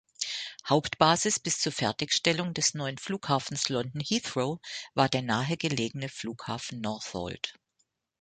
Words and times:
Hauptbasis 0.67 1.39
bis 1.39 1.59
zur 1.59 1.71
Fertigstellung 1.71 2.55
des 2.55 2.73
neuen 2.73 2.97
Flughafens 2.97 3.69
London-Heathrow 3.69 4.59
war 4.95 5.07
der 5.09 5.21
nahegelegene 5.21 6.09
Flughafen 6.09 6.81
Northolt. 6.81 7.53